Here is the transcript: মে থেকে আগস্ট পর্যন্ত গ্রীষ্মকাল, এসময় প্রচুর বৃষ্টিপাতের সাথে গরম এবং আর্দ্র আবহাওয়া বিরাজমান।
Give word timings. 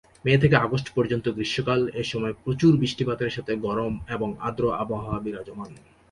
মে 0.25 0.33
থেকে 0.37 0.55
আগস্ট 0.57 0.87
পর্যন্ত 0.95 1.25
গ্রীষ্মকাল, 1.29 1.81
এসময় 1.93 2.33
প্রচুর 2.43 2.71
বৃষ্টিপাতের 2.77 3.31
সাথে 3.31 3.53
গরম 3.57 3.93
এবং 4.09 4.29
আর্দ্র 4.39 4.63
আবহাওয়া 4.73 5.19
বিরাজমান। 5.19 5.71